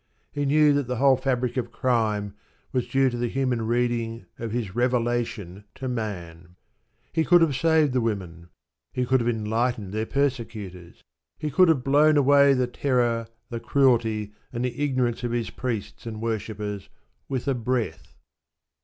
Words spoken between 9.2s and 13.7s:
enlightened their persecutors; He could have blown away the terror, the